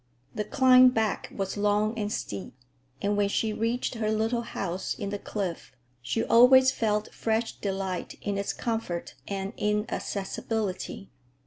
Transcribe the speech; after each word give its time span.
The 0.33 0.43
climb 0.43 0.89
back 0.89 1.31
was 1.31 1.57
long 1.57 1.95
and 1.95 2.11
steep, 2.11 2.55
and 3.03 3.15
when 3.15 3.29
she 3.29 3.53
reached 3.53 3.93
her 3.93 4.09
little 4.09 4.41
house 4.41 4.95
in 4.95 5.11
the 5.11 5.19
cliff 5.19 5.73
she 6.01 6.23
always 6.23 6.71
felt 6.71 7.13
fresh 7.13 7.57
delight 7.59 8.15
in 8.19 8.35
its 8.39 8.51
comfort 8.51 9.13
and 9.27 9.53
inaccessibility. 9.57 11.11